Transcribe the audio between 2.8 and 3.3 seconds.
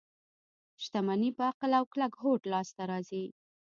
راځي.